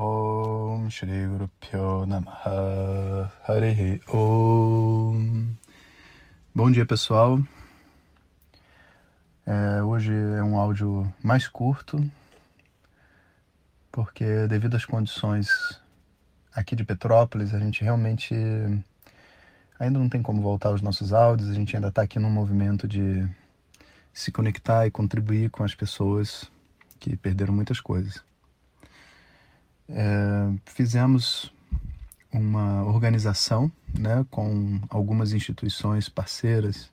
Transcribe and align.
Om 0.00 0.88
Shri 0.90 1.26
Guru 1.26 1.50
Pyo 1.58 2.06
Namaha 2.06 3.32
Hare 3.42 4.00
Om 4.06 5.56
Bom 6.54 6.70
dia 6.70 6.86
pessoal. 6.86 7.40
É, 9.44 9.82
Hoje 9.82 10.12
é 10.12 10.40
um 10.40 10.56
áudio 10.56 11.12
mais 11.20 11.48
curto 11.48 11.98
porque 13.90 14.46
devido 14.46 14.76
às 14.76 14.84
condições 14.84 15.48
aqui 16.54 16.76
de 16.76 16.84
Petrópolis 16.84 17.52
a 17.52 17.58
gente 17.58 17.82
realmente 17.82 18.36
ainda 19.80 19.98
não 19.98 20.08
tem 20.08 20.22
como 20.22 20.40
voltar 20.40 20.68
aos 20.68 20.80
nossos 20.80 21.12
áudios 21.12 21.50
a 21.50 21.54
gente 21.54 21.74
ainda 21.74 21.88
está 21.88 22.02
aqui 22.02 22.20
num 22.20 22.30
movimento 22.30 22.86
de 22.86 23.28
se 24.12 24.30
conectar 24.30 24.86
e 24.86 24.92
contribuir 24.92 25.50
com 25.50 25.64
as 25.64 25.74
pessoas 25.74 26.48
que 27.00 27.16
perderam 27.16 27.52
muitas 27.52 27.80
coisas 27.80 28.27
é, 29.88 30.52
fizemos 30.66 31.52
uma 32.32 32.84
organização 32.84 33.70
né, 33.98 34.24
com 34.30 34.80
algumas 34.90 35.32
instituições 35.32 36.08
parceiras 36.08 36.90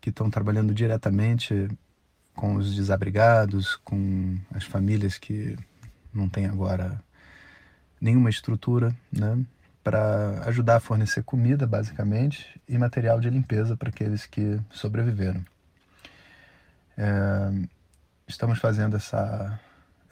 que 0.00 0.10
estão 0.10 0.30
trabalhando 0.30 0.72
diretamente 0.72 1.68
com 2.34 2.54
os 2.54 2.74
desabrigados, 2.74 3.76
com 3.76 4.38
as 4.54 4.64
famílias 4.64 5.18
que 5.18 5.56
não 6.14 6.28
têm 6.28 6.46
agora 6.46 7.02
nenhuma 8.00 8.30
estrutura, 8.30 8.94
né, 9.12 9.38
para 9.82 10.42
ajudar 10.46 10.76
a 10.76 10.80
fornecer 10.80 11.22
comida, 11.24 11.66
basicamente, 11.66 12.60
e 12.68 12.78
material 12.78 13.20
de 13.20 13.28
limpeza 13.28 13.76
para 13.76 13.88
aqueles 13.88 14.24
que 14.24 14.60
sobreviveram. 14.70 15.44
É, 16.96 17.68
estamos 18.26 18.58
fazendo 18.58 18.96
essa 18.96 19.58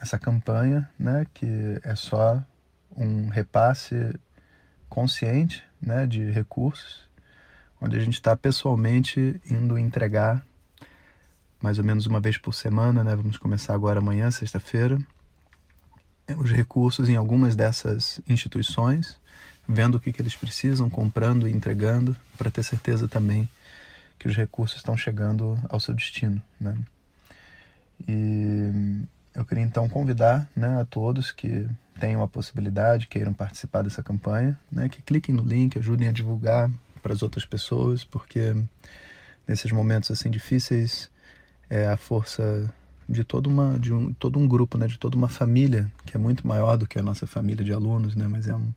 essa 0.00 0.18
campanha, 0.18 0.88
né, 0.98 1.26
que 1.32 1.80
é 1.82 1.94
só 1.94 2.42
um 2.96 3.28
repasse 3.28 4.14
consciente, 4.88 5.62
né, 5.80 6.06
de 6.06 6.30
recursos, 6.30 7.08
onde 7.80 7.96
a 7.96 8.00
gente 8.00 8.14
está 8.14 8.36
pessoalmente 8.36 9.40
indo 9.50 9.78
entregar 9.78 10.44
mais 11.60 11.78
ou 11.78 11.84
menos 11.84 12.06
uma 12.06 12.20
vez 12.20 12.38
por 12.38 12.52
semana, 12.52 13.02
né, 13.02 13.16
vamos 13.16 13.38
começar 13.38 13.74
agora 13.74 13.98
amanhã, 13.98 14.30
sexta-feira, 14.30 14.98
os 16.36 16.50
recursos 16.50 17.08
em 17.08 17.16
algumas 17.16 17.56
dessas 17.56 18.20
instituições, 18.28 19.18
vendo 19.68 19.96
o 19.96 20.00
que, 20.00 20.12
que 20.12 20.20
eles 20.20 20.36
precisam, 20.36 20.90
comprando 20.90 21.48
e 21.48 21.52
entregando, 21.52 22.16
para 22.36 22.50
ter 22.50 22.62
certeza 22.62 23.08
também 23.08 23.48
que 24.18 24.28
os 24.28 24.36
recursos 24.36 24.78
estão 24.78 24.96
chegando 24.96 25.58
ao 25.68 25.80
seu 25.80 25.94
destino, 25.94 26.42
né? 26.60 26.76
E 28.06 29.02
eu 29.36 29.44
queria 29.44 29.62
então 29.62 29.86
convidar 29.88 30.48
né, 30.56 30.80
a 30.80 30.84
todos 30.84 31.30
que 31.30 31.68
tenham 32.00 32.22
a 32.22 32.28
possibilidade, 32.28 33.06
queiram 33.06 33.34
participar 33.34 33.82
dessa 33.82 34.02
campanha, 34.02 34.58
né, 34.72 34.88
que 34.88 35.02
cliquem 35.02 35.34
no 35.34 35.42
link, 35.42 35.78
ajudem 35.78 36.08
a 36.08 36.12
divulgar 36.12 36.70
para 37.02 37.12
as 37.12 37.22
outras 37.22 37.44
pessoas, 37.44 38.02
porque 38.02 38.56
nesses 39.46 39.70
momentos 39.70 40.10
assim 40.10 40.30
difíceis 40.30 41.10
é 41.68 41.86
a 41.86 41.96
força 41.98 42.72
de 43.08 43.22
toda 43.22 43.48
uma 43.48 43.78
de 43.78 43.92
um, 43.92 44.12
todo 44.14 44.38
um 44.38 44.48
grupo, 44.48 44.78
né, 44.78 44.86
de 44.86 44.98
toda 44.98 45.16
uma 45.16 45.28
família 45.28 45.90
que 46.06 46.16
é 46.16 46.18
muito 46.18 46.46
maior 46.46 46.76
do 46.78 46.86
que 46.86 46.98
a 46.98 47.02
nossa 47.02 47.26
família 47.26 47.64
de 47.64 47.72
alunos, 47.72 48.16
né, 48.16 48.26
mas 48.26 48.48
é, 48.48 48.54
um, 48.54 48.72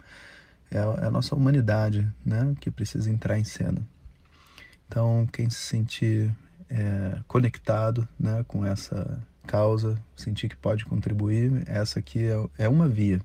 é, 0.69 0.77
a, 0.77 1.03
é 1.03 1.05
a 1.05 1.11
nossa 1.11 1.33
humanidade, 1.35 2.05
né, 2.25 2.53
que 2.59 2.69
precisa 2.69 3.09
entrar 3.09 3.39
em 3.39 3.45
cena. 3.45 3.81
Então, 4.87 5.25
quem 5.31 5.49
se 5.49 5.59
sentir 5.59 6.35
é, 6.69 7.19
conectado, 7.27 8.07
né, 8.19 8.43
com 8.47 8.65
essa 8.65 9.19
causa, 9.49 9.99
sentir 10.15 10.47
que 10.47 10.55
pode 10.55 10.85
contribuir, 10.85 11.63
essa 11.65 11.97
aqui 11.97 12.23
é, 12.23 12.65
é 12.65 12.69
uma 12.69 12.87
via. 12.87 13.19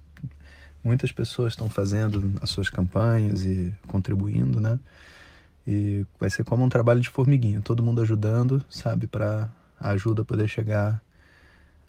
Muitas 0.83 1.13
pessoas 1.13 1.53
estão 1.53 1.69
fazendo 1.69 2.33
as 2.41 2.49
suas 2.49 2.71
campanhas 2.71 3.45
e 3.45 3.75
contribuindo, 3.87 4.59
né? 4.59 4.81
E 5.67 6.07
vai 6.19 6.31
ser 6.31 6.43
como 6.43 6.65
um 6.65 6.69
trabalho 6.71 7.01
de 7.01 7.11
formiguinha, 7.11 7.61
todo 7.61 7.83
mundo 7.83 8.01
ajudando, 8.01 8.65
sabe, 8.71 9.07
para 9.07 9.51
a 9.79 9.91
ajuda 9.91 10.25
poder 10.25 10.49
chegar 10.49 11.03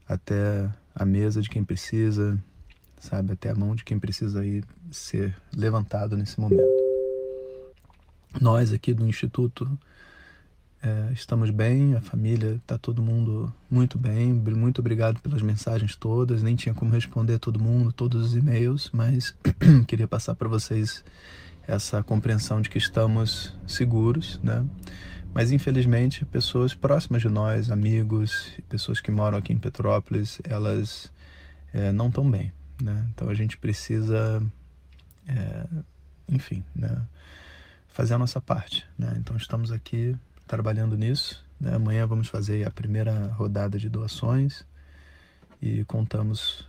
até 0.07 0.69
a 0.93 1.05
mesa 1.05 1.41
de 1.41 1.49
quem 1.49 1.63
precisa, 1.63 2.37
sabe, 2.99 3.31
até 3.31 3.51
a 3.51 3.55
mão 3.55 3.73
de 3.73 3.85
quem 3.85 3.97
precisa 3.97 4.41
aí 4.41 4.61
ser 4.91 5.33
levantado 5.55 6.17
nesse 6.17 6.41
momento. 6.41 6.75
Nós 8.41 8.73
aqui 8.73 8.93
do 8.93 9.07
Instituto 9.07 9.79
é, 10.85 11.11
estamos 11.13 11.49
bem, 11.49 11.95
a 11.95 12.01
família 12.01 12.57
está 12.57 12.77
todo 12.77 13.01
mundo 13.01 13.51
muito 13.67 13.97
bem. 13.97 14.31
Muito 14.31 14.81
obrigado 14.81 15.19
pelas 15.19 15.41
mensagens 15.41 15.95
todas. 15.95 16.43
Nem 16.43 16.55
tinha 16.55 16.75
como 16.75 16.91
responder 16.91 17.39
todo 17.39 17.59
mundo, 17.59 17.91
todos 17.91 18.27
os 18.27 18.35
e-mails, 18.35 18.91
mas 18.93 19.35
queria 19.87 20.07
passar 20.07 20.35
para 20.35 20.47
vocês 20.47 21.03
essa 21.67 22.03
compreensão 22.03 22.61
de 22.61 22.69
que 22.69 22.77
estamos 22.77 23.57
seguros, 23.65 24.39
né? 24.43 24.63
Mas 25.33 25.51
infelizmente, 25.51 26.23
pessoas 26.23 26.75
próximas 26.75 27.23
de 27.23 27.29
nós, 27.29 27.71
amigos, 27.71 28.53
pessoas 28.69 29.01
que 29.01 29.09
moram 29.09 29.39
aqui 29.39 29.51
em 29.51 29.57
Petrópolis, 29.57 30.39
elas 30.43 31.11
é, 31.73 31.91
não 31.91 32.09
estão 32.09 32.29
bem, 32.29 32.53
né? 32.79 33.07
Então 33.09 33.27
a 33.27 33.33
gente 33.33 33.57
precisa, 33.57 34.39
é, 35.27 35.65
enfim, 36.29 36.63
né? 36.75 37.01
fazer 37.87 38.13
a 38.13 38.19
nossa 38.19 38.39
parte, 38.39 38.85
né? 38.99 39.15
Então 39.17 39.35
estamos 39.35 39.71
aqui 39.71 40.15
trabalhando 40.47 40.97
nisso. 40.97 41.43
Né? 41.59 41.73
Amanhã 41.73 42.05
vamos 42.05 42.27
fazer 42.27 42.65
a 42.67 42.71
primeira 42.71 43.27
rodada 43.27 43.77
de 43.77 43.89
doações 43.89 44.65
e 45.61 45.83
contamos 45.85 46.67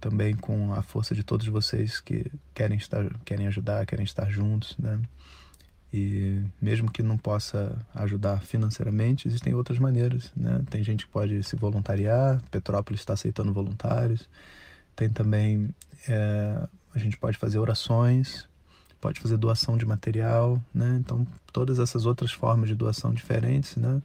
também 0.00 0.34
com 0.34 0.72
a 0.72 0.82
força 0.82 1.14
de 1.14 1.22
todos 1.22 1.46
vocês 1.46 2.00
que 2.00 2.24
querem 2.54 2.78
estar, 2.78 3.04
querem 3.24 3.46
ajudar, 3.46 3.84
querem 3.84 4.04
estar 4.04 4.30
juntos, 4.30 4.76
né? 4.78 4.98
E 5.92 6.40
mesmo 6.62 6.90
que 6.90 7.02
não 7.02 7.18
possa 7.18 7.76
ajudar 7.94 8.40
financeiramente, 8.42 9.26
existem 9.26 9.54
outras 9.54 9.78
maneiras, 9.78 10.32
né? 10.36 10.62
Tem 10.70 10.82
gente 10.82 11.04
que 11.04 11.12
pode 11.12 11.42
se 11.42 11.56
voluntariar, 11.56 12.40
Petrópolis 12.50 13.00
está 13.00 13.12
aceitando 13.12 13.52
voluntários. 13.52 14.28
Tem 14.96 15.10
também 15.10 15.68
é, 16.08 16.66
a 16.94 16.98
gente 16.98 17.16
pode 17.16 17.36
fazer 17.36 17.58
orações, 17.58 18.48
pode 19.00 19.20
fazer 19.20 19.36
doação 19.36 19.76
de 19.76 19.86
material, 19.86 20.60
né? 20.74 20.98
Então, 21.00 21.26
todas 21.52 21.78
essas 21.78 22.06
outras 22.06 22.32
formas 22.32 22.68
de 22.68 22.74
doação 22.74 23.12
diferentes, 23.12 23.76
né? 23.76 24.02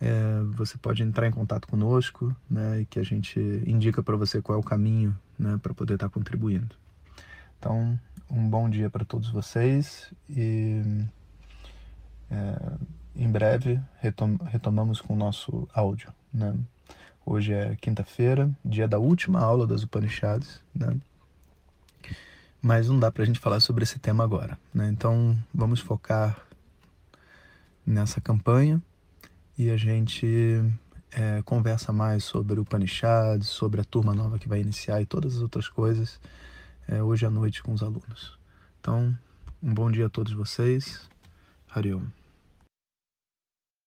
É, 0.00 0.42
você 0.54 0.78
pode 0.78 1.02
entrar 1.02 1.26
em 1.26 1.30
contato 1.30 1.68
conosco, 1.68 2.34
né? 2.50 2.80
E 2.80 2.86
que 2.86 2.98
a 2.98 3.02
gente 3.02 3.38
indica 3.66 4.02
para 4.02 4.16
você 4.16 4.42
qual 4.42 4.56
é 4.56 4.60
o 4.60 4.64
caminho, 4.64 5.16
né? 5.38 5.58
Para 5.62 5.72
poder 5.72 5.94
estar 5.94 6.08
tá 6.08 6.12
contribuindo. 6.12 6.74
Então, 7.58 7.98
um 8.30 8.48
bom 8.48 8.68
dia 8.68 8.88
para 8.88 9.04
todos 9.04 9.28
vocês 9.28 10.12
e 10.28 10.82
é, 12.30 12.72
em 13.14 13.30
breve 13.30 13.80
retom 13.98 14.36
retomamos 14.46 15.00
com 15.00 15.14
o 15.14 15.16
nosso 15.16 15.68
áudio, 15.74 16.12
né? 16.32 16.54
Hoje 17.24 17.52
é 17.52 17.76
quinta-feira, 17.76 18.50
dia 18.64 18.88
da 18.88 18.98
última 18.98 19.40
aula 19.40 19.66
das 19.66 19.82
Upanishads, 19.82 20.60
né? 20.74 20.96
Mas 22.62 22.88
não 22.88 22.98
dá 22.98 23.10
para 23.10 23.22
a 23.22 23.26
gente 23.26 23.38
falar 23.38 23.60
sobre 23.60 23.84
esse 23.84 23.98
tema 23.98 24.24
agora. 24.24 24.58
Né? 24.72 24.88
Então 24.88 25.36
vamos 25.52 25.80
focar 25.80 26.38
nessa 27.86 28.20
campanha 28.20 28.82
e 29.56 29.70
a 29.70 29.76
gente 29.76 30.62
é, 31.12 31.42
conversa 31.42 31.92
mais 31.92 32.24
sobre 32.24 32.58
o 32.58 32.62
Upanishads, 32.62 33.48
sobre 33.48 33.80
a 33.80 33.84
turma 33.84 34.14
nova 34.14 34.38
que 34.38 34.48
vai 34.48 34.60
iniciar 34.60 35.00
e 35.00 35.06
todas 35.06 35.36
as 35.36 35.42
outras 35.42 35.68
coisas 35.68 36.20
é, 36.88 37.02
hoje 37.02 37.26
à 37.26 37.30
noite 37.30 37.62
com 37.62 37.72
os 37.72 37.82
alunos. 37.82 38.38
Então, 38.80 39.16
um 39.62 39.74
bom 39.74 39.90
dia 39.90 40.06
a 40.06 40.10
todos 40.10 40.32
vocês. 40.32 41.08
Hariom. 41.68 42.19